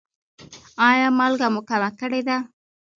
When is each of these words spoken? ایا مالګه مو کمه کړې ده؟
ایا 0.87 1.07
مالګه 1.17 1.47
مو 1.53 1.61
کمه 1.67 1.89
کړې 1.99 2.21
ده؟ 2.27 2.37